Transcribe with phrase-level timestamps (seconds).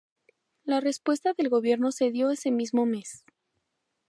[0.63, 3.23] La respuesta del gobierno se dio ese mismo mes.